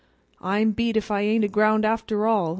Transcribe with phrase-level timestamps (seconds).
[0.41, 2.49] "I'm beat if I ain't aground after all!"